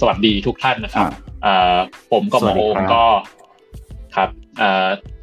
[0.00, 1.06] สวัสดีทุกท่านนะครับ
[2.12, 3.04] ผมกับหมอโอมก็
[4.16, 4.30] ครับ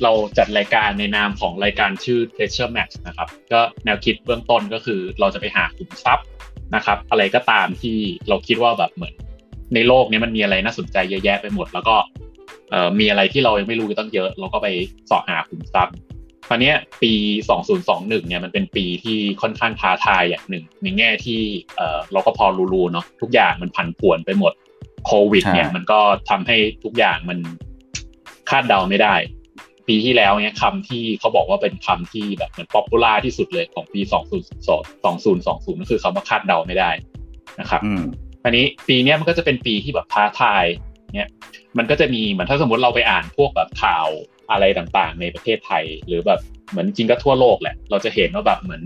[0.03, 6.27] เราจัดรายการในนามของรายการชื่อ Treasure Max นะครับ ก็แนวคิดเบื้องต้นก็คือเราจะไปหาขุมทรัพย์
[6.75, 7.97] นะครับ อะไรก็ตามที่
[8.29, 9.13] เราคิดว่าแบบเหมือน
[9.73, 11.95] ในโลกนี้มันมีอะไรน่าสนใจเยอะแยะไปหมด แล้วก็
[12.99, 14.67] มีอะไรที่เรายังไม่รู้ตั้งเยอะ เราก็ไป
[15.09, 15.95] สอบหาขุมทรัพย์
[16.49, 17.13] ตอนนี้ปี
[17.69, 21.41] 2021 เนี่ยมันเป็นปีที่ค่อนข้างท้าทายอย่างหนึ่ง ในแง่ที่
[22.11, 24.53] เราก็พอรู้ๆเนาะทุกอย่างมันผันผวนไปหมด
[25.05, 25.99] โควิด เนี่ย มันก็
[26.29, 27.37] ทำให้ทุกอย่างมัน
[28.49, 29.15] คาดเดาไม่ได้
[29.87, 36.91] ปีที่แล้วเนี่ยคำที่เขาบอกว่าเป็นคำที่แบบเหมือน popular ที่สุดเลยของปี 2020 2020นั่นคือคำว่าคาดเดาไม่ได้
[37.59, 37.81] นะครับ
[38.45, 40.65] อันนี้ปีนี้มันก็จะเป็นปีที่แบบท้าทาย
[41.15, 41.29] เนี่ย
[41.77, 44.07] มันก็จะมีเหมือนถ้าสมมติเราไปอ่านพวกแบบข่าว
[44.51, 48.83] อะไรต่างๆ ในประเทศไทย หรือแบบเหมือนจริงก็ทั่วโลกแหละ เราจะเห็นว่าแบบเหมือน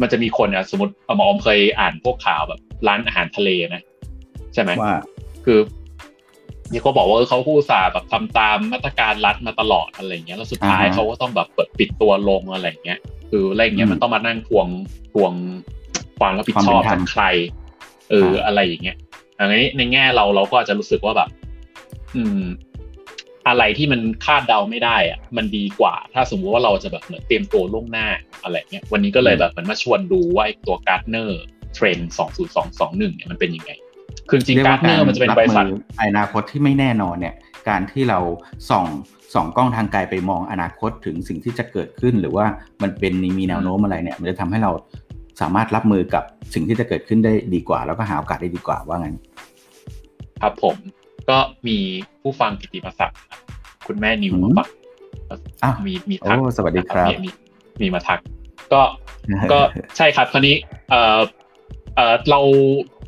[0.00, 3.82] มันจะมีคนอะสมมติอมอมเคยอ่านพวกข่าวแบบร้านอาหารทะเลนะ
[4.54, 4.94] ใช่ไหมว่า
[5.44, 5.60] คือ
[6.70, 12.98] นี่เขาบอกว่าเขาผู้สาแบบทำตามมาตรการรัฐมาตลอดอะไรเงี้ยแล้วสุดท้ายเขาก็ต้องแบบเปิดปิดตัวลงอะไรเงี้ย
[13.30, 14.66] คืออะไรเงี้ยมันต้องมานั่งทวง
[15.12, 15.32] ทวง
[16.18, 17.22] ความรับผิดชอบจากใคร
[18.10, 18.96] เอออะไรอย่างเงี้ย
[19.38, 21.28] อันนี้ในแง่เราเราก็อาจจะรู้สึกว่าแบบ
[22.16, 22.42] อืม
[23.48, 28.06] อะไรที่มันคาดเดาไม่ได้อะมันดีกว่า ถ้าสมมุติว่าเราจะแบบเหมือนเตรียมตัวล่วงหน้า
[28.42, 33.72] อะไรเงี้ยวันนี้ก็เลยแบบมันมาชวนดูว่าตัว Gartner trend สองศูนย์สองสองหนึ่งเนี่ยมันเป็นยังไง
[34.28, 35.64] คือจริง Gartner มันจะเป็นบริษัท
[36.00, 37.34] อนาคตที่ไม่แน่นอนเนี่ย
[37.68, 38.18] การที่เรา
[38.70, 38.86] ส่อง
[39.34, 42.46] ส่องกล้องทางไกลไปมองอนาคตถึงสิ่งที่จะเกิดขึ้น หรือว่า
[42.82, 44.70] มันเป็นมีแนวโน้มอะไรเนี่ย มันจะทำให้เรา
[45.40, 49.16] สามารถรับมือกับสิ่งที่จะเกิดขึ้นได้ดีกว่า แล้วก็หาโอกาสได้ดีกว่าว่างั้น
[50.42, 50.76] ครับผม
[51.30, 51.78] ก็มี
[52.22, 53.18] ผู้ฟังกิติมศักดิ์
[53.86, 54.68] คุณแม่นิวมาฟัง
[55.86, 57.30] มีมีทักสวัสดีครับ มี
[57.82, 58.18] มีมาทัก
[58.72, 58.82] ก็
[59.52, 59.58] ก็
[59.96, 60.56] ใช่ครับคราวนี้
[60.90, 61.18] เอ่อ
[61.96, 62.40] เออเรา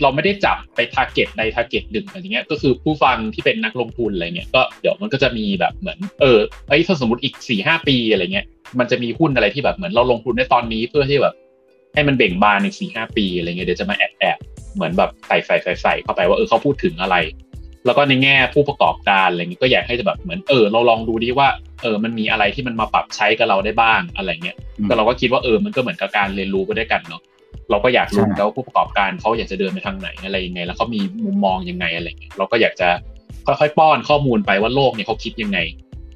[0.02, 6.38] เราไม่ได้จับไป target ใน target หนึ่งอะไรเงี้ยก็คือผู้ฟังที่เป็นนักลงทุนอะไรเงี้ยก็เดี๋ยวมันก็จะมีแบบเหมือน เออ
[6.69, 8.46] ไอ้ถ้าสมมติอีกสี่ห้าปีอะไรเงี้ย
[8.78, 11.34] มันจะมีหุ้นอะไรที่แบบเหมือนเราลงทุนในตอนนี้เพื่อที่แบบ
[11.94, 14.38] ให้มันเบ่งบานในสี่ห้าปีอะไรเงี้ยเดี๋ยวจะมาแอบแอบ
[14.75, 17.16] เหมือนแบบใส่ใส่ใส่ใส่เข้าไปว่าเออเขาพูดถึงอะไร
[17.86, 21.48] แล้วก็ในแง่ผู้ประกอบการอะไรเงี้ยก็อยากให้จะแบบเหมือนเออเราลองดูดิว่า
[21.82, 24.56] เออมันมีอะไรที่มันมาปรับใช้กับเราได้บ้างอะไรเงี้ย
[24.88, 27.22] ก็เราก็คิดว่าเออมันก็เหมือนกับการเรียนรู้ไปด้วยกันเนาะ
[27.71, 32.88] เราก็อยากรู้แล้วผู้ประกอบการเขาอยากจะเดินไปทางไหนอะไรยังไง แล้วเขามีมุมมองยังไงอะไรเงี้ยเราก็อยากจะ
[33.47, 35.59] ค่อยๆป้อนข้อมูลไปว่าโลกเนี่ยเขาคิดยังไง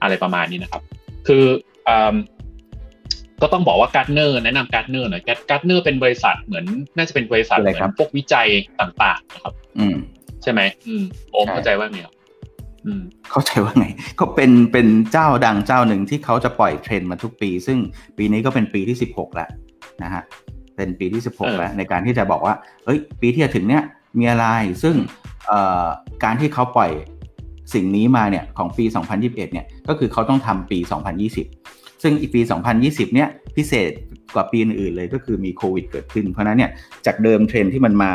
[0.02, 0.82] อะไรประมาณนี้นะครับ
[1.28, 1.44] คือ
[3.42, 6.64] ก็ต้องบอกว่า Gartner แนะนำ Gartner หน่อย Gartner เป็นบริษัทเหมือน
[6.96, 8.48] น่าจะเป็นบริษัทเหมือนพวกวิจัย
[8.80, 9.96] ต่างๆนะครับ อืม
[10.42, 12.14] ใช่ไหมอืมโอมเข้าใจว่าไงครับ
[12.86, 13.86] อืมเข้าใจว่าไง
[14.20, 17.78] ก็เป็นเป็นเจ้าดังเจ้าหนึ่งที่เขาจะปล่อยเทรนด์มาทุกปี ซึ่ง
[18.18, 19.50] ปีนี้ก็เป็นปีที่สิบหกแล้ว
[20.02, 20.22] นะฮะ
[20.80, 22.54] เป็นปีที่ 16 แล้วในการที่จะบอกว่า
[22.84, 23.82] เฮ้ย ปีที่จะถึงเนี้ย
[24.18, 24.46] มีอะไร
[24.82, 24.94] ซึ่ง
[26.24, 26.90] การที่เขาปล่อย
[27.74, 30.78] สิ่งนี้มาเนี่ยของปี 2021 เนี่ยก็คือเขาต้องทำปี
[31.40, 32.40] 2020 ซึ่งอีปี
[32.78, 33.90] 2020 เนี่ยพิเศษ
[34.34, 36.70] กว่าปีอื่นเลยก็คือมีโควิดเกิดขึ้น เพราะนั้นเนี่ย
[37.06, 38.12] จากเดิมเทรนด์ที่มันมา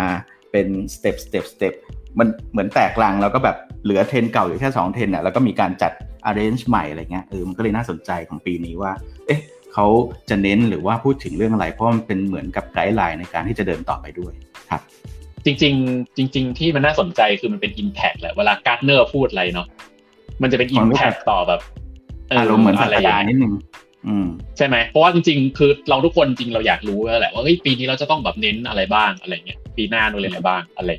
[0.52, 1.74] เป็น step step step
[2.20, 5.92] มันเหมือนแตกลังแล้วก็แบบเหลือเทรนด์เก่าอยู่แค่2เทรนอะแล้วก็มีการจัด
[6.30, 8.92] arrange ใหม่อะไรเงี้ยเออมันก็เลยน่าสนใจของปีนี้ว่า
[9.28, 9.40] เอ๊ะ
[9.78, 9.88] เขา
[10.30, 14.34] จะเน้นหรือว่าพูดถึงเรื่องอะไรเพราะมันเป็นเหมือนกับ guideline ในการที่จะเดินต่อไปด้วย
[14.70, 14.82] ครับ
[15.46, 19.68] จริง ๆ จริง ๆ ที่มันน่าสนใจคือมันเป็น Impact แหละเวลา Gartner พูดอะไรเนาะ
[20.42, 21.62] มันจะเป็น Impact ต่อแบบ
[22.30, 23.54] อารมณ์เหมือนอะไรอย่างนิดนึง
[24.58, 30.90] ใช่ไหมเพราะว่าจริงๆ คือเราทุกคนจริงเราอยากรู้แล้วแหละว่าเฮ้ยปีนี้เราจะต้องแบบเน้นอะไรบ้างอะไรเงี้ยปีหน้าโน้นอะไรบ้างอะไร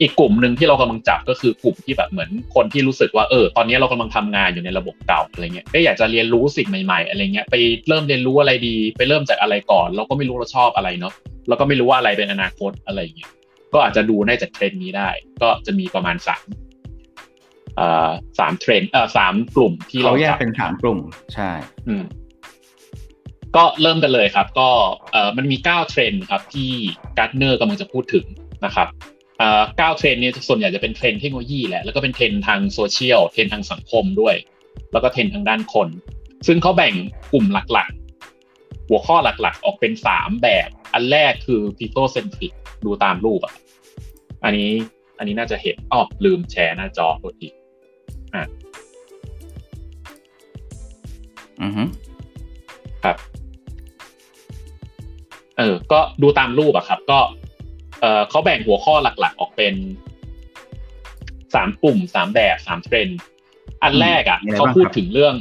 [0.00, 7.56] อีกกลุ่มหนึ่งที่เรากำลังจับก็คือกลุ่มที่แบบเหมือนคนที่รู้สึกว่าเออตอนนี้เรากำลังทำงานอยู่ในระบบเก่าอะไรเงี้ยก็อยากจะเรียนรู้สิ่งใหม่ๆอะไรเงี้ยไป
[7.88, 11.12] เริ่มเรียนรู้อะไรดี ไปเริ่มจากอะไรก่อน เราก็ไม่รู้เราชอบอะไรเนาะ
[11.48, 13.30] เราก็ไม่รู้ว่าอะไรเป็นอนาคตอะไรเงี้ย
[13.72, 15.08] ก็อาจจะดูได้จากเทรนด์นี้ได้
[15.42, 16.46] ก็จะมีประมาณสาม
[17.78, 20.98] อ่าสามเทรนด์เอ่อสามกลุ่มที่เราแยกเป็นสามกลุ่ม
[21.34, 21.50] ใช่
[21.88, 22.04] อืม
[23.56, 24.68] ก็เริ่มกันเลยครับ ก็
[25.12, 26.70] เอ่อมันมีเก้าเทรนด์ครับที่
[27.18, 28.26] Gartner กำลังจะพูดถึง
[28.64, 28.88] นะครับ
[29.76, 34.34] เก้าเทรนด์เนี่ยส่วนใหญ่จะเป็นเทรนด์เทคโนโลยีแหละแล้วก็เป็นเทรนด์ทางโซเชียลเทรนด์ทางสังคมด้วย
[34.92, 35.88] แล้วก็เทรนด์ทางด้านคน
[36.46, 36.94] ซึ่งเขาแบ่ง
[37.32, 42.52] กลุ่มหลักๆ หัวข้อหลักๆ ออกเป็นสามแบบ อันแรกคือ people centric
[42.84, 43.54] ดูตามรูปอะ
[44.44, 44.70] อันนี้
[45.18, 47.48] อันนี้น่าจะเห็นอ๋อลืมแชร์หน้าจอตัวที
[48.34, 48.42] อะ
[51.62, 51.84] อือฮึ
[53.04, 53.16] ครับ
[55.58, 57.18] เออก็ดูตามรูปอะครับ ก็
[58.28, 59.74] เขาแบ่งหัวข้อหลักๆ ออกเป็น
[61.54, 63.08] สามกลุ่มสามแบบสามเทรน
[63.82, 65.34] อันแรกอะเขาพูดถึงเรื่อง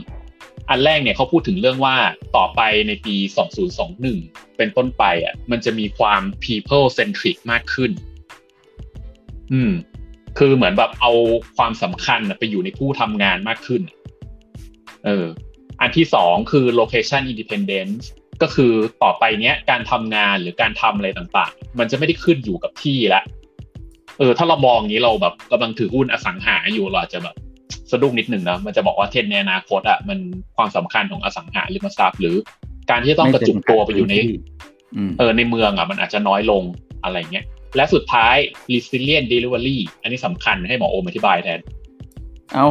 [0.70, 1.96] อันแรกเนี่ยเขาพูดถึงเรื่องว่า
[2.36, 3.16] ต่อไปในปี
[3.88, 7.92] 2021 เป็นต้นไปอะมันจะมีความ people centric มากขึ้น
[9.54, 9.72] อืม
[10.38, 11.12] คือเหมือนแบบเอา
[11.58, 13.82] ความสำคัญไปอยู่ในผู้ทำงานมากขึ้น
[15.06, 15.26] เออ
[15.82, 18.04] อันที่สองคือ location independence
[18.42, 23.22] ก็คือต่อไปเนี้ยการทำงานหรือการทำอะไรต่างๆ มันจะไม่ได้ขึ้นอยู่กับที่ละ
[24.18, 27.36] เออถ้าเรามองนี้เราแบบกำลังถือหุ้นอสังหาอยู่เราอาจจะแบบ
[27.92, 30.20] สะดุ้งนิดหนึ่งนะมันจะบอกว่าเทรนในอนาคตอะมัน
[30.58, 32.36] ความสำคัญของอสังหาริมทรัพย์หรือ
[32.90, 34.16] การที่ต้องกระจุกตัวไปอยู่ใน
[35.18, 36.64] เออในเมืองอะมันอาจจะน้อยลง
[37.04, 37.46] อะไรเงี้ย
[37.76, 38.36] และสุดท้าย
[38.74, 41.60] resilient delivery อันนี้สำคัญให้หมอโอมอธิบายแทน
[42.54, 42.68] เอา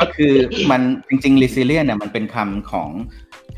[0.00, 0.34] ก็คือ
[0.70, 2.88] มันจริงๆ resilient เนี่ยมันเป็นคำของ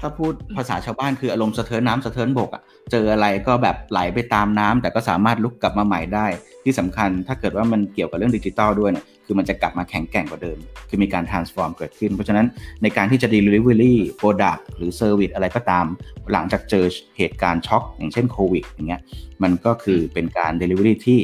[0.01, 6.27] ถ้าพูดภาษาชาวบ้านคืออารมณ์สะเทินน้ำสะเทินบกอะเจออะไรก็แบบไหลไปตามน้ำแต่ก็สามารถลุกกลับมาใหม่ได้
[6.65, 10.59] ที่สำคัญถ้าเกิดว่ามันเกี่ยวกับเรื่องดิจิตอลด้วยเนี่ยคือมันจะกลับมาแข็งแกร่งกว่าเดิม
[10.89, 12.47] คือมีการ transform เกิดขึ้น เพราะฉะนั้น
[12.83, 15.87] ในการที่จะ delivery product หรือ service อะไรก็ตาม
[16.33, 16.85] หลังจากเจอ
[17.19, 19.03] เหตุการณ์ช็อคอย่างเช่นโควิดอย่างเงี้ย
[19.43, 21.19] มันก็คือเป็นการ delivery ที่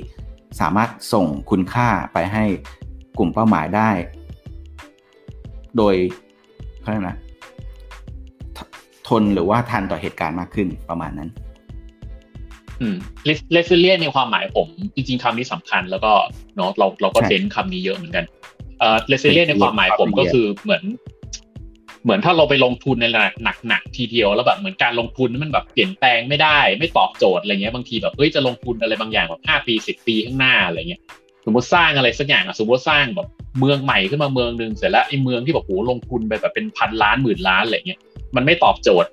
[0.61, 2.44] สามารถส่งคุณค่าไปให้
[3.19, 3.91] กลุ่มเป้าหมายได้
[5.76, 5.94] โดย
[6.81, 7.19] เขาเรียกนะ
[9.09, 11.31] ทนหรือว่าทันต่อเหตุการณ์มากขึ้นประมาณนั้น
[12.81, 16.12] อืมเลสเลียนในความหมายผม จริง ๆคำนี้สำคัญแล้วก็
[16.56, 18.25] เนาะเราเราก็เน้นคำนี้เยอะเหมือนกัน
[18.79, 20.83] เอ่อเลสเลียนในความหมายผมก็คือเหมือน
[22.05, 23.06] เหมือนถ้าเราไปลงทุนใน
[23.45, 31.03] หนักหนักทีเดียวแล้วแบบเหมือนการลงทุนมันแบบเปลี่ยนแปลงไม่ได้ ไม่ตอบโจทย์อะไรเงี้ยบางทีแบบเอ้ยจะลงทุนอะไรบางอย่างแบบห้าปีสิบปีข้างหน้าอะไรเงี้ย
[31.45, 33.29] สมมติสร้างอะไรสักอย่างอะสมมติสร้างแบบ
[33.61, 38.00] เมืองใหม่ขึ้นมาเมืองหนึ่งเสร็จแล้วไอ้เมืองที่แบบโหลงทุนไปแบบเป็นพันล้านหมื่นล้านอะไรเงี้ย
[38.37, 39.11] มันไม่ตอบโจทย์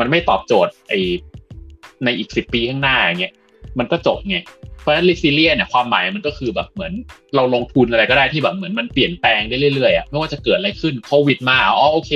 [0.00, 0.92] มันไม่ตอบโจทย์ไอ
[2.04, 3.34] ในอีกสิบปีข้างหน้าอย่างเงี้ย
[3.78, 4.38] มันก็จบไง
[4.80, 6.92] เพราะฉะนั้นลิซิเลียเนี่ยความหมายมันก็คือแบบเหมือน
[7.34, 12.12] เราลงทุนอะไรก็ได้ที่แบบเหมือนมันเปลี่ยนแปลงได้เรื่อยๆอะไม่ว่าจะเกิดอะไรขึ้นโควิดมาอ๋อโอเค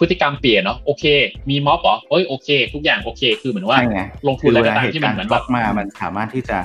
[0.02, 1.04] ฤติกรรมเปลี่ยนเนาะโอเค
[1.50, 3.78] มีม็อบเหรอเอ้ยโอเค ทุกอย่างโอเค คือเหมือนว่า
[4.28, 6.58] ลงทุนอะไรก็ตามที่มันเหมือนแบบมามันสามารถที่จะ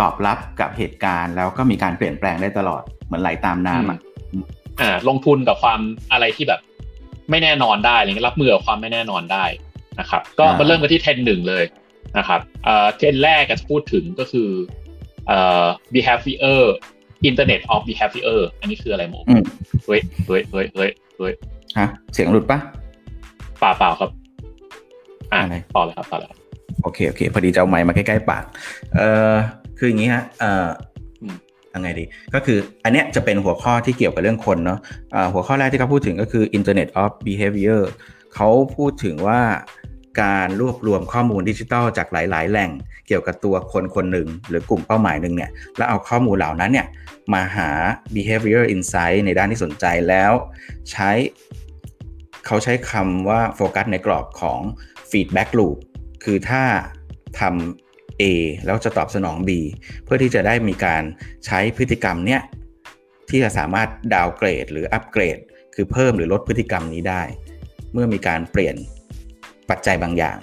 [0.00, 5.80] ตอบรับกับเหตุการณ์ แล้วก็มีการเปลี่ยนแปลงได้ตลอดเหมือนไหลตามน้ำอ่าลงทุนกับความ
[6.12, 6.60] อะไรที่แบบ
[7.30, 9.44] ไม่แน่นอนได้อะไรเงี้ยรับมือกับความไม่แน่นอนได้
[10.00, 11.64] นะครับ ก็มาเริ่มกันที่เทรนหนึ่งเลย
[12.18, 14.48] นะครับเอ่อเทรนแรกจะพูดถึงก็คือ
[15.26, 16.62] เอ่อ behavior
[17.28, 19.20] internet of behavior อันนี้คืออะไรหมู
[19.86, 21.32] เฮ้ยเฮ้ยเฮ้ยเฮ้ยเฮ้ย
[21.78, 22.58] ฮะเสียงหลุดปะ
[23.58, 24.10] เปล่าเปล่าครับ
[25.32, 25.40] อ่า
[25.74, 26.34] ต่อเลยครับต่อเลย
[26.82, 28.44] โอเคโอเค พอดีจะเอาไม้มาใกล้ๆปาก
[28.94, 29.34] เอ่อ
[29.78, 30.66] คืออย่างนี้ฮะเอ่อ
[31.76, 37.82] ยังไงดี ก็คืออันเนี้ยจะเป็นหัวข้อที่เกี่ยวกับเรื่องคนเนาะะหัวข้อแรกที่เขาพูดถึงก็คือ Internet of Behavior
[38.34, 39.40] เขาพูดถึงว่า
[40.22, 42.70] การรวบรวมข้อมูลดิจิทัลจากหลาย ๆ แหล่ง
[43.06, 46.86] เกี่ยวกับตัวคนคนหนึ่งหรือกลุ่มเป้าหมายหนึ่งเนี่ยแล้วเอาข้อมูลเหล่านั้นเนี่ย
[47.34, 47.70] มาหา
[48.14, 50.32] behavior insight ในด้านที่สนใจแล้ว
[50.90, 51.10] ใช้
[52.46, 54.60] เขาใช้คำว่าโฟกัสในกรอบของ
[55.10, 55.76] feedback loop
[56.24, 56.62] คือถ้า
[57.40, 57.85] ทำ
[58.20, 58.24] A
[58.66, 59.50] แล้วจะตอบสนอง B
[60.04, 61.02] เพื่อที่จะได้มีการ
[61.46, 62.40] ใช้พฤติกรรมเนี้ย
[63.30, 65.38] ที่จะสามารถดาวเกรด หรืออัปเกรด
[65.74, 67.22] คือเพิ่มหรือลดพฤติกรรมนี้ได้
[67.92, 68.76] เมื่อมีการเปลี่ยน
[69.70, 70.38] ปัจจัยบางอย่าง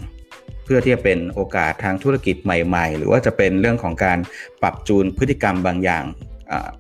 [0.64, 4.20] เพื่อที่จะเป็นโอกาสทางธุรกิจใหม่ ๆ หรือว่าจะเป็นเรื่องของการ
[4.62, 6.04] ปรับจูนพฤติกรรมบางอย่าง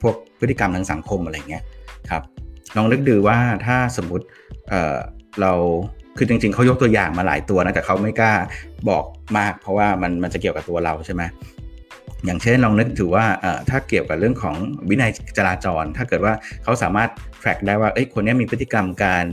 [0.01, 1.63] พวกพฤติกรรมทางสังคมอะไรเงี้ย
[2.09, 2.23] ครับ
[2.75, 4.25] ลองนึกดูว่าถ้าสมมติ
[4.69, 5.53] เเรา
[6.17, 8.33] คือจริงๆเขายกตัวอย่างมาหลายตัวนะแต่เขาไม่กล้า
[8.89, 9.05] บอก
[9.37, 11.23] มาก เพราะว่ามันมันจะเกี่ยวกับตัวเราใช่ไหม
[12.25, 13.25] อย่างเช่นลองนึกถือว่า
[13.69, 14.55] ถ้าเกี่ยวกับเรื่องของ
[14.89, 17.09] วินัยจราจร ถ้าเกิดว่าเขาสามารถ
[17.41, 19.25] track ได้ว่าเอ้ยคนนี้มีพฤติกรรมการ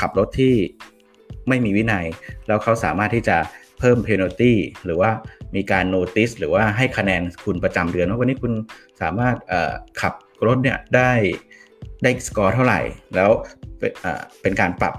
[0.00, 0.54] ขับรถที่
[1.48, 2.06] ไม่มีวินัย
[2.46, 3.36] แล้วเขาสามารถที่จะ
[3.78, 5.10] เพิ่มเพนัลตี้หรือว่า
[5.54, 8.52] มีการโนติสหรือว่าให้คะแนนคุณประจำเดือนว่าวันนี้คุณ
[9.00, 9.36] สามารถ
[10.00, 10.14] ขับ
[10.46, 11.10] รถเนี่ยได้
[12.02, 12.80] ได้สกอร์เท่าไหร่
[13.14, 13.30] แล้ว
[14.42, 14.94] เป็นการปรับ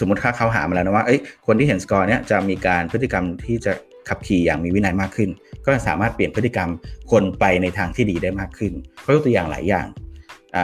[0.00, 1.04] สมมติค่าเขาหามาแล้วนะว่า
[1.46, 3.72] คนที่เห็นสกอร์เนี้ยจะมีการพฤติกรรมที่จะ
[4.08, 5.30] ขับขี่อย่างมีวินัยมากขึ้น
[5.64, 6.68] ก็สามารถเปลี่ยนพฤติกรรม
[7.12, 8.72] คนไปในทางที่ดีได้มากขึ้น
[9.02, 9.86] เขายกตัวอย่างหลายอย่าง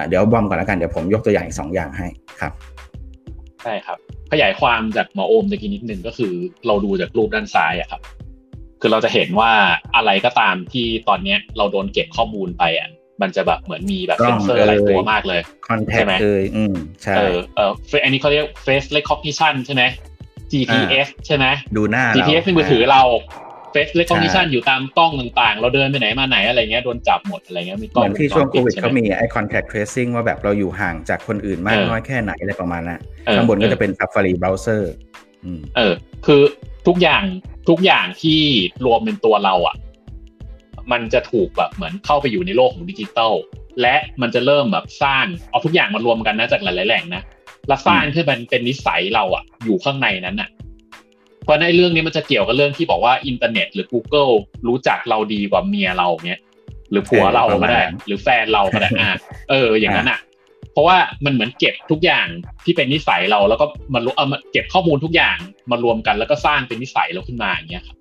[0.08, 2.06] เดี๋ยวบอมก่อนแล้วกันเดี๋ยวผมยกตัวอย่างอีกสองอย่างให้
[2.40, 2.52] ครับ
[3.62, 3.98] ใช่ครับ
[4.32, 6.32] ขยายความจากหมอโอมตะกี้นิดนึงก็คือ
[6.66, 8.00] เราดูจากรูปด้านซ้ายอะครับ
[8.80, 9.52] คือเราจะเห็นว่า
[9.96, 12.88] อะไรก็ตามที่ตอนเนี้ยเราโดนเก็บข้อมูลไปอะ
[13.22, 15.40] มันจะแบบเหมือนมีแบบเซนเซอร์อะไรตัวมากเลย
[15.92, 17.70] ใช่ไหมเอออืมใช่เออเออ
[18.04, 19.82] อันนี้เขาเรียก face recognition ใช่ไหม
[20.52, 21.46] GPS ใช่ไหม
[21.76, 23.02] ดูหน้า GPS ในมือถือเรา
[23.74, 33.00] face recognition อยู่ตามกล้องต่างๆ เราเดินไปไหนมาไหนอะไรเงี้ยโดนจับหมดอะไรเงี้ยมีกล้องเหมือนที่ช่วงโควิดเขามีไอ้ contact tracing ว่าแบบเราอยู่ห่างจากคนอื่นมากน้อยแค่ไหนอะไรประมาณนั้น
[33.36, 34.82] ข้างบนก็จะเป็น Safari browser
[35.76, 35.92] เออ
[36.26, 36.42] คือ
[36.86, 37.24] ทุกอย่าง
[37.68, 38.40] ทุกอย่างที่
[38.84, 39.76] รวมเป็นตัวเราอะ
[40.92, 43.34] มันจะถูกแบบเหมือนเข้าไปอยู่ในโลกของดิจิตอล
[43.82, 47.22] และมันจะเริ่มแบบสร้างเอาทุกอย่างมารวมกันนะจากหลายๆแหล่งนะ
[47.68, 50.48] แล้วสร้างขึ้นเป็นเป็นนิสัยเราอะอยู่ข้างในนั้นอะ
[51.44, 54.32] เพราะในเรื่องนี้มันจะเกี่ยวกับเรื่องที่บอกว่าอินเทอร์เน็ต หรือ Google
[54.68, 56.40] รู้จักเราดีกว่าเมียเราเนี้ย
[56.90, 59.10] หรือผัวเราก็ได้หรือแฟนเราก็ได้อ่า
[59.50, 60.20] เออ อย่างนั้นอะ
[60.72, 62.26] เพราะว่ามันเหมือนเก็บทุกอย่าง
[62.64, 65.36] ที่เป็นนิสัยเราแล้วก็มันเอามาเก็บข้อมูลทุกอย่าง
[65.70, 67.96] มารวมกันแล้วก็สร้างเป็นนิสัยเราขึ้นมาอย่างเงี้ยครับ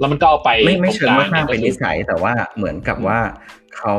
[0.00, 3.18] แล้วมันก็เอาไปไม่ไม่เชิงว่าสร้างเป็นนิสัยแต่ว่าเหมือนกับว่า
[3.76, 3.94] เขา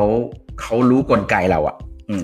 [0.61, 1.75] เขารู้กลไกเราอะ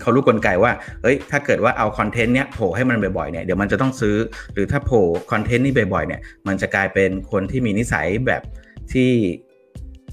[0.02, 4.16] เขารู้กลไกว่า เฮ้ย ถ้าเกิดว่าเอาคอนเทนต์เนี้ยโผล่ให้มันบ่อยๆ เนี่ย เดี๋ยวมันจะต้องซื้อ
[4.54, 8.42] หรือถ้าโผล่คอนเทนต์นี้บ่อยๆ เนี่ย มันจะกลายเป็นคนที่มีนิสัยแบบ
[8.94, 9.10] ที่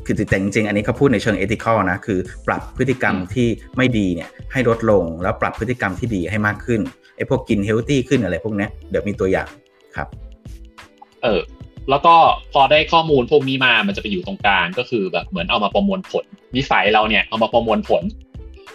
[0.06, 6.80] คือแต่จริงๆ อันนี้เขาพูดในเชิงเอติคอลนะ คือปรับพฤติกรรมที่ไม่ดีเนี่ยให้ลดลง แล้วปรับพฤติกรรมที่ดีให้มากขึ้น
[7.16, 9.48] ไอ้พวกกินเฮลตี้ขึ้นอะไรพวกนี้เดี๋ยวมีตัวอย่าง
[9.96, 10.08] ครับ
[11.22, 11.40] เออ
[11.90, 12.14] แล้วก็
[12.52, 16.24] พอได้ข้อมูลพวกนี้มามันจะไปอยู่ตรงกลางก็คือแบบเหมือนเอามาประมวลผล
[16.56, 18.02] นิสัยเราเนี่ยเอามาประมวลผล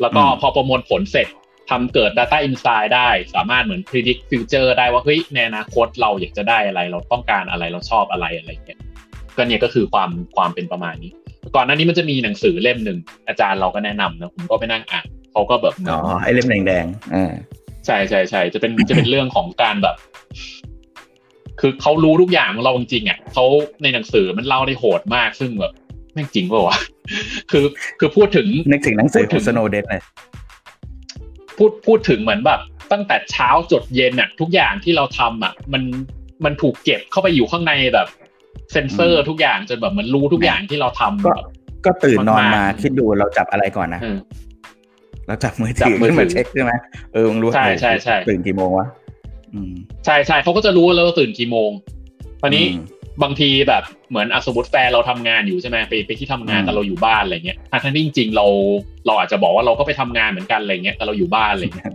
[0.01, 1.27] แล้วก็พอประมวลผลเสร็จ
[1.69, 8.79] ทำเกิด Data Insight ได้ สามารถเหมือน predict future ได้ว่าเฮ้ยในอนาคตเราอยากจะได้อะไร เราต้องการอะไรเราชอบอะไรอะไรเงี้ย
[9.37, 11.11] ก็เนี่ยก็คือความความเป็นประมาณนี้
[11.55, 12.97] ก่อนหน้านี้มันจะมีหนังสือเล่มหนึ่ง
[13.27, 17.33] อาจารย์เราก็แนะนำนะผมก็ไปนั่งอ่านเขาก็แบบอ๋อไอ้เล่มแดงๆอ่า
[17.85, 19.95] ใช่ใช่ใช่จะเป็นจะเป็นเรื่องของการแบบ
[21.61, 23.45] คือเขารู้ทุกอย่างของเราจริงๆอะเขา
[23.81, 25.73] ในหนังสือมันเล่าได้โหดมากซึ่งแบบ
[26.13, 26.77] ไม่จริงป่าวะ
[27.51, 27.65] คือ
[27.99, 30.01] คือพูดถึงนึกถึงหนังสือคุณสโนเดนเลย
[31.57, 32.59] พูดพูดถึงเหมือนแบบ
[32.91, 35.83] ตั้งแต่เช้าจดเย็นอะ ทุกอย่างที่เราทำอะ มัน
[36.45, 38.07] มันถูกเก็บเข้าไปอยู่ข้างในแบบ
[38.71, 41.33] เซนเซอร์ทุกอย่างจนแบบมันรู้ทุกอย่างที่เราทำก็
[41.85, 44.01] ก็ตื่นนอนมาคิดดูเราจับอะไรก่อนนะ
[45.27, 46.73] เราจับมือถือขึ้นมาเช็คใช่ไหม
[47.13, 48.87] เออรู้ใช่ใช่ใช่ตื่นกี่โมงวะ
[50.05, 51.69] ใช่ใช่เขาก็จะรู้แล้วเราตื่นกี่โมง
[52.41, 52.65] ตอนนี้
[53.23, 58.45] บางทีแบบเหมือนอสมมติแฟนเราทำงานอยู่ใช่ไหมไปไปที่ทำงานแต่เราอยู่บ้านอะไรเงี้ยทั้งที่จริงๆเรา
[59.05, 61.87] เราอาจจะบอกว่าเราก็ไปทำงานเหมือนกันอะไรเงี้ยแต่เราอยู่บ้านอะไรเงี้ย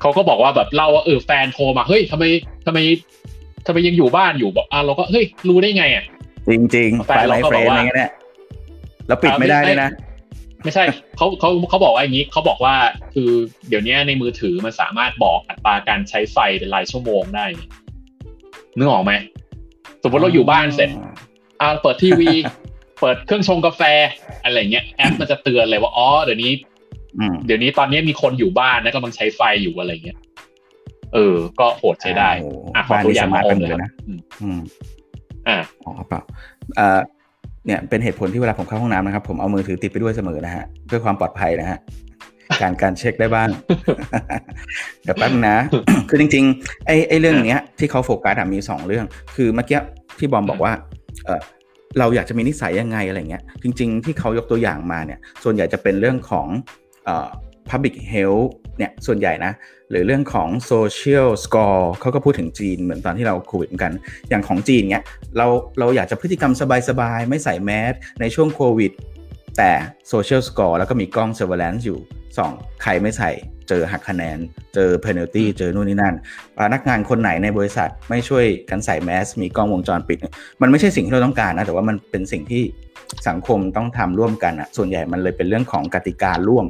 [0.00, 2.24] เขาก็บอกว่าแบบเล่าว่าเออแฟนโทรมาเฮ้ยทำไม
[2.66, 2.78] ทำไม
[3.66, 6.04] ทำไมยังอยู่บ้านอยู่บอกอะเราก็เฮ้ยรู้ได้ไงอะ
[6.48, 8.12] จริงจริงแฟนเราก็บอกว่าเนี่ย
[9.08, 9.90] แล้วปิดไม่ได้เลยนะ
[10.64, 10.84] ไม่ใช่
[11.16, 12.74] เขาเขาเขาบอกว่าอย่างนี้เขาบอกว่า
[13.14, 13.30] คือ
[13.68, 17.44] เดี๋ยวนี้ในมือถือมันสามารถบอกอัตราการใช้ไฟเป็นรายชั่วโมงได้
[18.76, 19.12] นึกออกไหม
[20.02, 20.90] สมมติเราอยู่บ้านเสร็จ
[21.60, 22.28] อ่าเปิดทีวี
[23.00, 23.82] เปิดเครื่องชงกาแฟ
[24.44, 26.52] อะไรเงี้ยแอปมันจะเตือนเลยว่าอ๋อเดี๋ยวนี้
[27.46, 30.18] เดี๋ยวนี้ตอนนี้มีคนอยู่บ้านนะกำลังใช้ไฟอยู่อะไรเงี้ย
[31.14, 32.30] เออ ก็โหดใช้ได้
[32.74, 33.90] อะขอตัวอย่างมาอมเลยนะ
[34.42, 34.60] อืม
[35.48, 36.20] อ่าอ๋อเปล่า
[36.76, 37.00] เอ่อ
[37.68, 41.78] เนี่ยเป็นเหตุผลที่เวลาผมเข้าห้องน้ำนะครับ ผมเอามือถือติดไปด้วยเสมอนะฮะเพื่อความปลอดภัยนะฮะ
[42.60, 43.48] การการเช็คได้บ้าง
[45.02, 45.56] เดี๋ยวแป๊บนะ
[46.08, 49.06] คือจริงๆไอ้ไอ้เรื่องเนี้ยที่เขาโฟกัสมีสองเรื่อง
[49.36, 49.80] คือเมื่อกี้
[50.18, 50.72] ที่บอมบอกว่า
[51.24, 51.40] เออ
[51.98, 56.46] เราอยากจะมีนิสัยยังไงอะไรเงี้ย จริง ๆ ที่เขายกตัวอย่างมาเนี่ย ส่วนใหญ่จะเป็นเรื่องของ
[57.04, 57.28] เออ
[57.70, 58.48] public health
[58.78, 59.52] เนี่ยส่วนใหญ่นะ
[59.90, 63.92] หรือเรื่องของ social score เขาก็พูดถึงจีนเหมือนตอนที่เราโควิดเหมือนกัน
[64.30, 65.04] อย่างของจีนเนี่ย
[65.36, 65.46] เรา
[65.78, 66.52] เราอยากจะพฤติกรรม
[66.88, 68.92] สบายๆ ไม่ใส่แมสในช่วงโควิด
[69.58, 69.72] แต่
[70.12, 71.98] social score แล้วก็มีกล้อง surveillance อยู่
[72.38, 73.30] สองใครไม่ใส่
[73.68, 74.38] เจอหักคะแนน
[74.74, 76.14] เจอเพนัลตี้เจอนู่นนี่นั่น
[76.58, 80.18] พนักงานคนไหนในบริษัทไม่ช่วยกันใส่แมส มีกล้องวงจรปิด
[80.62, 82.62] มันไม่ใช่สิ่งที่เราต้องการนะ แต่ว่ามันเป็นสิ่งที่
[83.28, 86.66] สังคมต้องทำร่วมกันอะส่วนใหญ่มันเลยเป็นเรื่องของกติการ่วม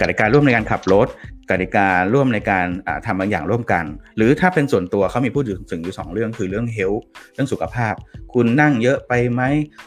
[0.00, 1.08] กติการร่วมในการขับรถ
[1.50, 2.66] กติการร่วมในการ
[3.06, 3.84] ทำบางอย่างร่วมกัน
[4.16, 6.92] หรือถ้าเป็นส่วนตัวเขามีพูดถึงอยู่สองเรื่องคือเรื่องเฮล
[7.34, 7.94] เรื่องสุขภาพ
[8.34, 9.42] คุณนั่งเยอะไปไหม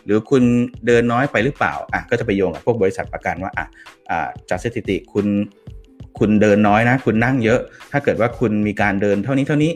[0.06, 0.44] หรือคุณ
[0.88, 3.65] เดินน้อยไปหรือเปล่าอะก็จะไปโยงกับพวกบริษัทประกันว่าอะ
[4.50, 5.27] จากสถิติคุณ
[6.20, 7.60] คุณเดินน้อยนะ คุณนั่งเยอะ
[7.91, 9.72] ถ้าเกิดว่าคุณมีการเดินเท่านี้เท่านี้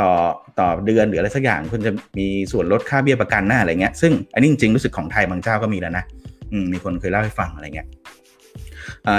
[0.00, 0.10] ต่อ
[0.58, 6.04] ต่อเดือนหรืออะไรสักอย่าง คุณจะมีส่วนลดค่าเบี้ยประกันหน้าอะไรเงี้ยซึ่งอันนี้จริงๆรู้สึกของไทยบางเจ้าก็มีแล้วนะ
[6.62, 7.88] มมีคนเคยเล่าให้ฟังอะไรเงี้ย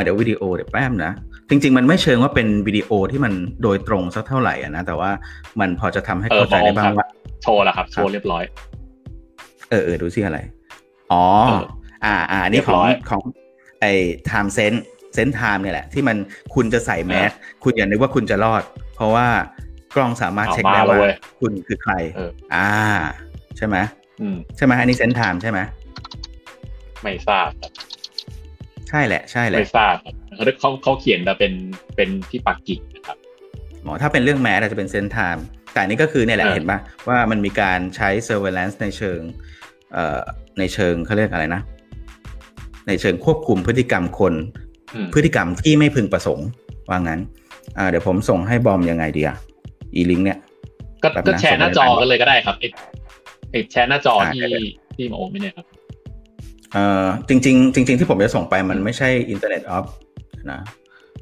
[0.01, 1.11] เดี๋ยววิดีโอเดี๋ยวแป๊บนะ
[1.49, 3.33] จริง ๆ มันไม่เชิงว่าเป็นวิดีโอที่มัน
[3.63, 5.09] โดยตรงสักเท่าไหร่นะ แต่ว่า
[5.59, 7.07] มันพอจะทำให้เข้าใจได้บ้างว่า
[7.43, 8.43] โชว์แล้วครับ โชว์เรียบร้อย
[9.69, 10.39] เออเออดูซิอะไร
[11.11, 11.25] อ๋อ
[12.05, 13.21] อ่าอ่านี่ของของ
[13.81, 13.91] ไอ้
[14.25, 14.73] Time Sense
[15.13, 16.17] SenseTime เนี่ยแหละ ที่มัน
[16.55, 17.31] คุณจะใส่แมสก์
[17.63, 18.63] คุณอย่านึกว่าคุณจะรอด
[18.95, 19.27] เพราะว่า
[19.95, 20.97] กล้องสามารถเช็คได้ว่า
[21.39, 21.93] คุณคือใคร
[22.55, 22.67] อ่า
[23.57, 23.77] ใช่ไหม
[24.57, 25.59] ใช่ไหมอันนี้ SenseTime ใช่ไหม
[27.03, 27.49] ไม่ทราบ
[28.91, 29.95] ใช่แหละใช่แหละไม่ทราบ
[30.35, 31.53] เขาเขาเขาเขียนแต่เป็น
[31.95, 33.17] เป็นที่ปักกิ่งนะครับ
[33.83, 39.19] หมอถ้าเป็นเรื่องแมสก์อาจจะเป็น SenseTime แต่นี่ก็คือเนี่ยแหละเห็นปะว่ามันมีการใช้ surveillance ในเชิง
[39.93, 40.19] เอ่อ
[40.59, 41.61] ในเชิงเขาเรียกอะไรนะ
[42.87, 44.33] ในเชิงควบคุมพฤติกรรมคน
[45.13, 46.47] พฤติกรรมที่ไม่พึงประสงค์
[46.89, 47.19] ว่างั้น
[47.89, 49.37] เดี๋ยวผมส่งให้บอมยังไงดีอะ
[49.95, 50.39] อีลิงก์เนี่ย
[51.03, 51.07] ก็
[51.41, 52.55] แชร์หน้าจอกันเลยก็ได้ครับ
[53.51, 54.43] ไอ้แชร์หน้าจอที่
[54.95, 55.65] ที่หมอโอมไหมเนี่ยครับ
[56.73, 59.85] เอ่อจริง ๆ จริง ๆ ที่ผมจะส่งไปมันไม่ใช่ Internet of
[60.51, 60.59] นะ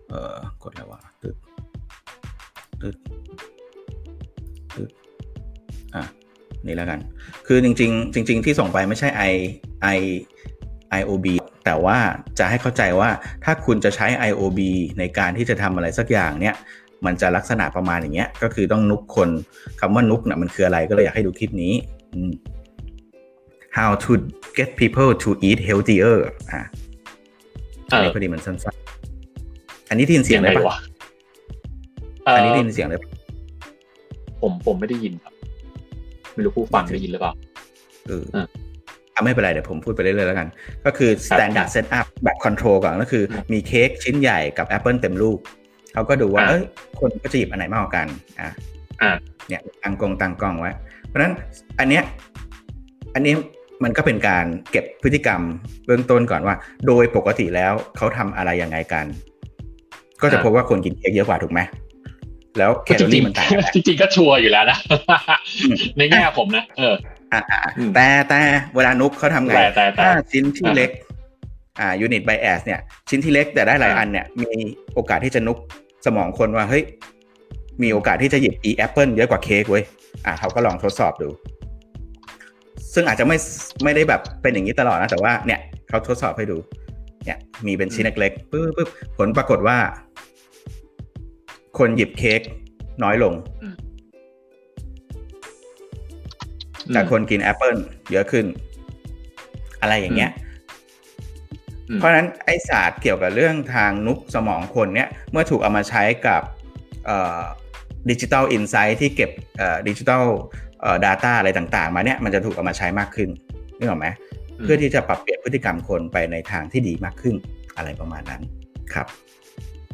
[0.09, 1.35] เอ่อกดอะไรวะตึ๊ด
[2.81, 2.95] ตึ๊ด
[4.75, 4.89] ตึ๊ด
[5.95, 6.03] อะ
[6.65, 6.99] นี่แล้วกัน
[7.47, 9.33] คือจริง ๆ จริง ๆ ที่ส่งไปไม่ใช่ i
[9.95, 9.99] i
[10.99, 11.27] IOB
[11.65, 11.97] แต่ว่า
[12.39, 13.09] จะให้เข้าใจว่า
[13.43, 14.59] ถ้าคุณจะใช้ IOB
[14.99, 16.55] ในการที่จะทำอะไรสักอย่างเนี่ย
[17.05, 19.29] มันจะลักษณะประมาณอย่างเงี้ย ก็คือต้องนุกคน
[19.79, 21.73] คำว่านุกนะ่ะมันคืออะไรก็เลยอยากให้ดูคลิปนี้
[23.77, 24.13] how to
[24.59, 26.17] get people to eat healthier
[26.51, 26.61] อะ
[27.89, 30.77] อันนี้พอดีมันสั้นๆ อันนี้ได้ยินเสียงได้ปะ
[32.35, 33.09] อันนี้ได้ยินเสียงได้ปะ
[34.41, 35.33] ผมผมไม่ได้ยินครับ
[36.33, 37.33] ไม่รู้ผู้ฟังได้ยินหรือเปล่า
[38.07, 38.23] เออ
[39.13, 40.47] อะไม่เป็นไร เดี๋ยวผมพูดไปเรื่อยๆแล้วกัน
[40.85, 43.23] ก็คือ standard setup แบบ control ก่อนก็คือ
[43.53, 45.37] มีเค้กชิ้นใหญ่กับแอปเปิลเต็มลูก
[45.93, 46.63] เขาก็ดูว่า เอ้ย
[46.99, 48.07] คนก็จะหยิบอันไหนมากกว่ากัน
[48.39, 48.49] อะ
[49.47, 50.71] เนี่ยตั้งกงตั้งกล้องไว้
[51.07, 51.33] เพราะฉะนั้น
[51.79, 52.03] อันเนี้ย
[53.15, 53.33] อันนี้
[53.83, 55.41] มันก็เป็นการเก็บพฤติกรรม
[55.85, 56.55] เบื้องต้นก่อนว่า
[56.87, 59.05] โดยปกติแล้วเขาทำอะไรยังไงกัน
[60.21, 61.59] ก็จะพบว่าคนกินเค้กเยอะกว่าถูกไหม
[62.57, 64.77] แล้วแคลอรี่มันต่างจริงๆก็ชัวร์อยู่แล้วนะ
[65.97, 66.95] ในแง่ผมนะเออ
[67.95, 68.39] แต่แต่
[68.75, 69.53] เวลา nudge เขาทำไง
[69.99, 70.89] ถ้าชิ้นที่เล็ก
[71.79, 74.51] อ่า unit bias เนี่ย ชิ้นที่เล็กแต่ได้หลายอันเนี่ย มี
[74.93, 75.57] โอกาสที่จะ nudge
[76.05, 76.83] สมองคนว่าเฮ้ย
[77.83, 79.83] มีโอกาสที่จะหยิบอีแอปเปิลเยอะกว่าเค้กเว้ย
[80.25, 81.29] อ่าเขาก็ลองทดสอบดู
[82.93, 83.37] ซึ่งอาจจะไม่
[83.83, 86.57] ไม่ได้แบบเป็นอย่างนี้ตลอดนะ แต่ว่าเนี่ยเขาทดสอบให้ดู
[87.25, 89.77] เนี่ย มีเป็นชิ้นเล็กๆปึ๊บปึ๊บผลปรากฏว่า
[91.77, 92.41] คนหยิบเค้ก
[93.03, 93.33] น้อยลง
[96.93, 97.75] แต่คนกินแอปเปิล
[98.11, 98.45] เยอะขึ้น
[99.81, 100.31] อะไรอย่างเงี้ย
[101.95, 106.41] เพราะฉะนั้นไอ้ศาสตร์เกี่ยวกับเรื่องทาง nudge สมองคนเนี้ยเมื่อถูกเอามาใช้กับ
[108.09, 109.31] digital insight ที่เก็บ
[109.87, 110.25] ดิจิทัล
[111.03, 113.29] ดัต้าอะไรต่างๆ มาเนี่ยมันจะถูกเอามาใช้มากขึ้น
[113.77, 114.07] นึกออกไหม
[114.61, 117.35] เพื่อที่จะปรับเปลี่ยนพฤติกรรมคนไปในทางที่ดีมากขึ้น
[117.77, 118.41] อะไรประมาณนั้น
[118.93, 119.07] ครับ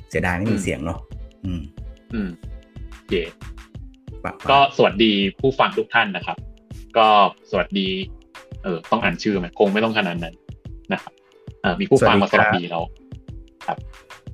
[0.10, 1.00] เสียดายไม่มีเสียงเนาะ
[1.46, 1.62] อืม
[2.14, 2.30] อืม
[3.10, 3.24] เย่
[4.52, 6.38] ก็สวัสดีผู้ฟังทุกท่านนะครับ
[6.98, 7.08] ก็
[7.52, 7.88] สวัสดี
[8.64, 10.36] เออต้องอ่านชื่อไหมคงไม่ต้องขนาดนั้น
[10.94, 11.14] นะครับ
[11.80, 12.80] มีผู้ฟังมาสวัสดีเรา
[13.68, 13.78] ครับ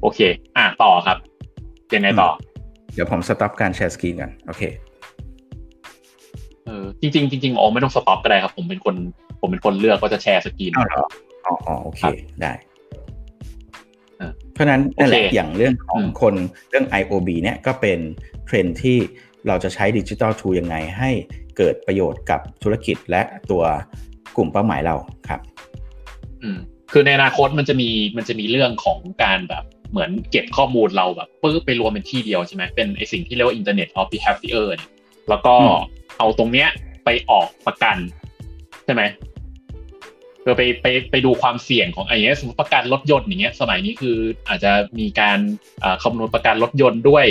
[0.01, 0.19] โอเค
[0.57, 1.17] อ่าต่อครับ
[1.95, 2.29] ยังไงต่อ
[2.93, 4.90] เดี๋ยวผม stop การ share screen กันโอเคเออ
[7.01, 8.95] จริงจริงๆอ๋อไม่ต้อง stop ก็ได้ครับ ผมเป็นคน
[9.41, 10.81] ผมเป็นคนเลือกว่าจะ share screen อ๋
[11.51, 12.01] ออ๋อโอเค
[12.41, 12.53] ได้
[14.53, 16.33] เพราะนั้นนั่นแหละอย่างเรื่องของคน
[16.69, 17.99] เรื่อง IOB เนี่ยก็เป็น
[18.45, 18.97] เทรนด์ที่
[19.47, 21.09] เราจะใช้ digital tool ยังไงให้
[21.57, 23.63] เกิดประโยชน์กับธุรกิจและตัว
[24.35, 24.95] กลุ่มเป้าหมายเรา
[25.29, 25.41] ครับ
[26.43, 26.57] อืม
[26.91, 34.91] คือในอนาคตมันจะมีมันจะมีเรื่องของการแบบเหมือนเก็บข้อมูลเราแบบปื้ไปรวมเป็นที่เดียวใช่ไหมเป็นไอสิ่งที่เรียกว่า Internet of Behavior เนี่ย
[35.29, 35.55] แล้วก็
[36.17, 36.69] เอาตรงเนี้ย
[37.05, 37.97] ไปออกประกัน
[38.85, 39.03] ใช่ไหม
[40.41, 45.39] เพื่อไปไปไปดูความเสี่ยงของไอ้เงี้ยสมมติประกันรถยนต์อย่างเงี้ย สมัยนี้คืออาจจะมีการ
[46.03, 47.25] คำนวณประกันรถยนต์ด้วย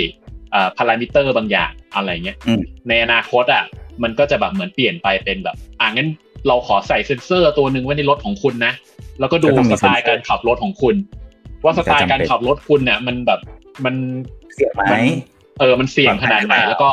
[0.77, 2.37] พารามิเตอร์บางอย่างอะไรเงี้ย
[2.89, 3.65] ในอนาคตอะ
[4.03, 6.09] มันก็จะแบบเหมือนเปลี่ยนไปเป็นแบบ อ่างั้น
[6.49, 8.73] เราขอใส่เซ็นเซอร์ตัวหนึ่งไว้ในรถของคุณนะ
[9.21, 10.95] แล้วก็ดูสไตล์การขับรถของคุณ
[11.65, 13.41] ว่าสไตล์การขับรถคุณเนี่ยมันแบบ
[13.85, 13.95] มัน
[14.55, 14.97] เสี่ยงไหม
[15.61, 16.89] เออมันเสี่ยงขนาดไหนแล้วก็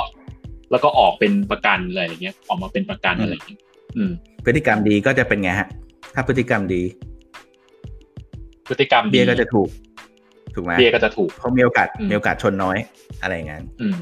[0.71, 3.59] แล้วก็ออกเป็นประกันอะไรอย่างเงี้ย ออกมาเป็นประกันอะไรอย่างเงี้ย
[3.97, 4.11] อืม
[4.45, 5.67] พฤติกรรมดีก็จะเป็นไงฮะ
[6.13, 6.81] ถ้าพฤติกรรมดี
[8.67, 9.69] พฤติกรรมเบียก็จะถูก
[10.55, 12.77] ถูกไหมเบียก็จะถูกเขามีโอกาสมีโอกาสชนน้อย
[13.21, 13.95] อะไรอย่างนั้นอืม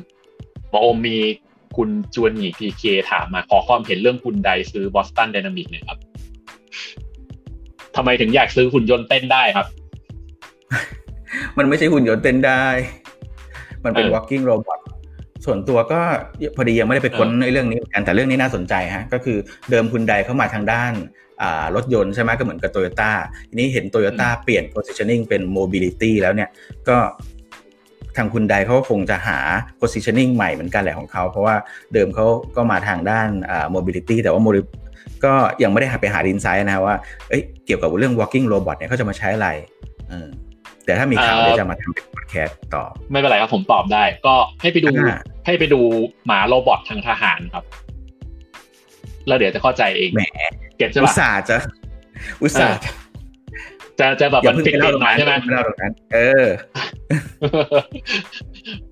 [0.69, 1.17] หมอโอมมี
[1.77, 5.97] คุณจวนหงีพีเคถามมาขอความเห็นเรื่องฮุนไดซื้อ Boston Dynamics เนี่ยครับ
[7.95, 9.67] ทำไมถึงอยากซื้อหุ่นยนต์เต้นได้ครับ
[11.57, 12.65] มันไม่ใช่หุ่นยนต์เต้นได้
[13.85, 14.79] มันเป็น walking robot
[15.45, 16.01] ส่วนตัวก็
[16.55, 19.37] พอดียังไม่ได้ไปค้นในเรื่องนี้กันแต่เรื่องนี้น่าสนใจฮะก็คือ
[19.69, 20.93] เดิมฮุนไดเข้ามาทางด้าน
[21.75, 23.11] รถยนต์ใช่ไหมก็เหมือนกับโตโยต้า
[23.49, 26.49] ทีนี้เห็นโตโยต้าเปลี่ยน positioning เป็น mobility แล้วเนี่ย
[26.89, 26.97] ก็
[28.17, 29.37] ทางคุณใดเขาคงจะหา
[29.81, 31.55] positioning ใหม่เหมือนกันแหละของเขา เพราะว่า
[31.93, 33.29] เดิมเขาก็มาทางด้าน
[33.75, 34.41] mobility แต่ว่า
[35.25, 36.95] ก็ยังไม่ได้หาไปหาดินไซด์นะว่า
[37.29, 39.49] เอ้ยเกี่ยวกับเรื่อง walking robot เนี่ยเขาจะมาใช้อะไร
[40.85, 44.89] แต่ถ้ามีข่าวเดี๋ยวจะมาทำเป็นพอดแคสต์ต่อไม่เป็นไรครับผมตอบได้ ก็ให้ไปดู
[45.45, 45.79] ให้ไปดู
[46.25, 47.63] หมาโรบอททางทหารครับ
[49.27, 50.21] แล้วเดี๋ยวจะเข้าใจเองแหม
[50.77, 51.57] เก็บใช่ปะอุตส่าห์จะ
[52.41, 52.77] อุตส่าห์
[53.99, 56.45] จะจะแบบมันปิดเล่าตรงนั้นใช่ไหมเล่าตรงนั้น เออ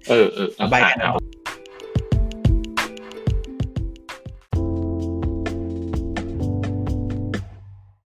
[0.10, 1.14] เออเออใบกันเอา